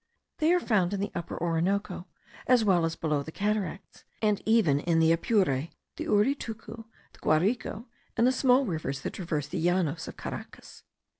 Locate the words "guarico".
7.19-7.85